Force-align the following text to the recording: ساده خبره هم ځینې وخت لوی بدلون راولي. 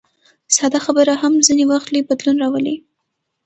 ساده 0.55 0.79
خبره 0.85 1.13
هم 1.21 1.33
ځینې 1.47 1.63
وخت 1.71 1.87
لوی 1.89 2.03
بدلون 2.09 2.35
راولي. 2.43 2.75